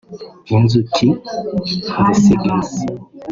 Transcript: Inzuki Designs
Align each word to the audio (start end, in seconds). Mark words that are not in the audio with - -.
Inzuki 0.55 1.07
Designs 1.93 2.71